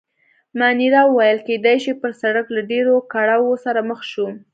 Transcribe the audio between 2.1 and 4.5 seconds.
سړک له ډېرو کړاوو سره مخ شو.